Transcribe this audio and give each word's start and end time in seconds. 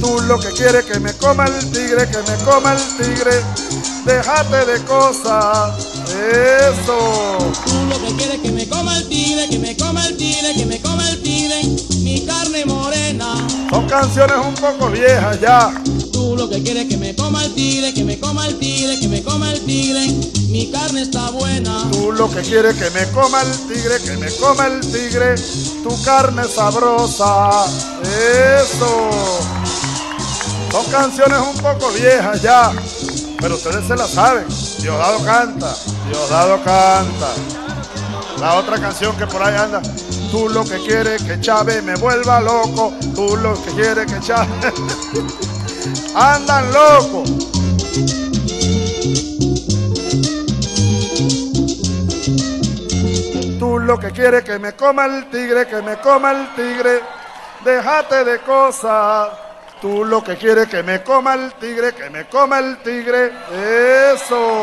Tú 0.00 0.20
lo 0.26 0.38
que 0.38 0.48
quieres 0.50 0.84
que 0.84 1.00
me 1.00 1.12
coma 1.14 1.46
el 1.46 1.70
tigre, 1.70 2.08
que 2.08 2.18
me 2.18 2.44
coma 2.44 2.74
el 2.74 2.96
tigre. 2.96 3.42
Déjate 4.04 4.64
de 4.64 4.84
cosas. 4.84 5.74
Eso. 6.08 7.38
Tú 7.66 7.86
lo 7.90 8.00
que 8.00 8.14
quieres 8.16 8.40
que 8.40 8.50
me 8.50 8.68
coma 8.68 8.96
el 8.96 9.08
tigre, 9.08 9.48
que 9.50 9.58
me 9.58 9.76
coma 9.76 10.06
el 10.06 10.16
tigre, 10.16 10.54
que 10.54 10.66
me 10.66 10.80
coma 10.80 11.10
el 11.10 11.22
tigre. 11.22 11.62
Mi 11.98 12.24
carne 12.24 12.64
morena. 12.64 13.46
Son 13.70 13.86
canciones 13.88 14.36
un 14.46 14.54
poco 14.54 14.90
viejas 14.90 15.40
ya. 15.40 15.70
Tú 16.12 16.36
lo 16.36 16.48
que 16.48 16.62
quieres 16.62 16.86
que 16.88 16.96
me 16.96 17.14
coma 17.14 17.44
el 17.44 17.54
tigre, 17.54 17.92
que 17.92 18.04
me 18.04 18.18
coma 18.18 18.46
el 18.46 18.58
tigre, 18.58 18.98
que 19.00 19.08
me 19.08 19.22
coma 19.22 19.52
el 19.52 19.60
tigre. 19.66 20.06
Mi 20.48 20.70
carne 20.70 21.02
está 21.02 21.30
buena. 21.30 21.88
Tú 21.92 22.12
lo 22.12 22.30
que 22.30 22.40
quieres 22.40 22.76
que 22.76 22.90
me 22.90 23.06
coma 23.08 23.42
el 23.42 23.52
tigre, 23.68 24.00
que 24.02 24.16
me 24.16 24.30
coma 24.36 24.66
el 24.68 24.80
tigre. 24.80 25.34
Tu 25.82 26.02
carne 26.04 26.44
sabrosa. 26.44 27.66
Eso. 28.02 28.97
Son 30.70 30.84
canciones 30.90 31.38
un 31.38 31.56
poco 31.62 31.90
viejas 31.92 32.42
ya. 32.42 32.72
Pero 33.40 33.54
ustedes 33.54 33.86
se 33.86 33.96
la 33.96 34.06
saben. 34.06 34.46
Diosdado 34.80 35.24
canta. 35.24 35.74
Diosdado 36.06 36.56
canta. 36.62 37.28
La 38.40 38.54
otra 38.54 38.78
canción 38.78 39.16
que 39.16 39.26
por 39.26 39.42
ahí 39.42 39.56
anda. 39.56 39.80
Tú 40.30 40.48
lo 40.48 40.64
que 40.64 40.78
quieres 40.78 41.22
que 41.22 41.40
Chávez 41.40 41.82
me 41.82 41.94
vuelva 41.96 42.40
loco. 42.40 42.92
Tú 43.14 43.36
lo 43.36 43.54
que 43.62 43.70
quieres 43.70 44.12
que 44.12 44.20
Chávez. 44.20 44.50
Andan 46.14 46.72
locos. 46.72 47.30
Tú 53.58 53.78
lo 53.78 53.98
que 53.98 54.10
quieres 54.10 54.44
que 54.44 54.58
me 54.58 54.74
coma 54.74 55.06
el 55.06 55.30
tigre, 55.30 55.66
que 55.66 55.80
me 55.80 55.96
coma 55.98 56.32
el 56.32 56.54
tigre. 56.54 57.00
Déjate 57.64 58.24
de 58.24 58.38
cosas. 58.40 59.47
Tú 59.80 60.04
lo 60.04 60.24
que 60.24 60.36
quieres 60.36 60.66
que 60.68 60.82
me 60.82 61.02
coma 61.02 61.34
el 61.34 61.52
tigre, 61.54 61.92
que 61.92 62.10
me 62.10 62.24
coma 62.26 62.58
el 62.58 62.78
tigre. 62.78 63.32
Eso. 64.12 64.57